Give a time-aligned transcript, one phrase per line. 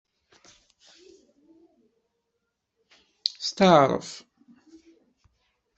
[3.47, 4.09] Steɛṛef.